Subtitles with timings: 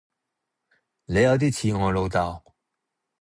[1.05, 2.43] 你有啲似我老豆